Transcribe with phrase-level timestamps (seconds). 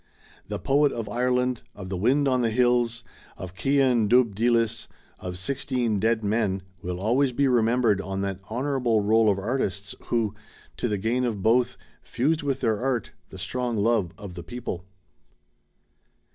[0.47, 3.03] The poet of "Ireland," of the Wind on the Hills,"
[3.37, 4.87] of "Ceann Dubh Dihs,"
[5.19, 9.93] of "Six teen Dead Men," will always be remembered on that honourable roll of artists
[10.05, 10.33] who,
[10.77, 14.85] to the gain of both, fused with their art, the strong love of the people.